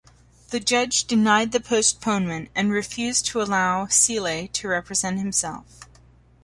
The 0.49 0.59
Judge 0.59 1.03
denied 1.05 1.51
the 1.51 1.59
postponement, 1.59 2.49
and 2.55 2.71
refused 2.71 3.27
to 3.27 3.41
allow 3.43 3.85
Seale 3.85 4.47
to 4.51 4.67
represent 4.67 5.19
himself. 5.19 5.81